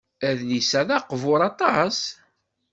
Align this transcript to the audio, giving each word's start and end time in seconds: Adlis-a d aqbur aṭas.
Adlis-a 0.27 0.81
d 0.87 0.89
aqbur 0.97 1.39
aṭas. 1.49 1.99